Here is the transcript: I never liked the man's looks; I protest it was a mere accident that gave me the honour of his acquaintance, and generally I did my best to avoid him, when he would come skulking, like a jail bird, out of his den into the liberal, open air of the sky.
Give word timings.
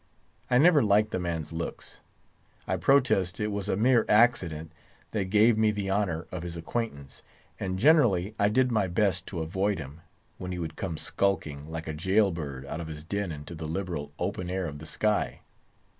I 0.49 0.57
never 0.57 0.81
liked 0.81 1.11
the 1.11 1.19
man's 1.19 1.53
looks; 1.53 1.99
I 2.65 2.75
protest 2.75 3.39
it 3.39 3.49
was 3.51 3.69
a 3.69 3.77
mere 3.77 4.03
accident 4.09 4.71
that 5.11 5.25
gave 5.25 5.59
me 5.59 5.69
the 5.69 5.91
honour 5.91 6.25
of 6.31 6.41
his 6.41 6.57
acquaintance, 6.57 7.21
and 7.59 7.77
generally 7.77 8.33
I 8.39 8.49
did 8.49 8.71
my 8.71 8.87
best 8.87 9.27
to 9.27 9.41
avoid 9.43 9.77
him, 9.77 10.01
when 10.39 10.51
he 10.51 10.57
would 10.57 10.75
come 10.75 10.97
skulking, 10.97 11.69
like 11.69 11.87
a 11.87 11.93
jail 11.93 12.31
bird, 12.31 12.65
out 12.65 12.81
of 12.81 12.87
his 12.87 13.03
den 13.03 13.31
into 13.31 13.53
the 13.53 13.67
liberal, 13.67 14.11
open 14.17 14.49
air 14.49 14.65
of 14.65 14.79
the 14.79 14.87
sky. 14.87 15.41